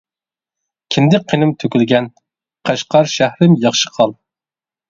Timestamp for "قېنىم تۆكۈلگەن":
1.33-2.09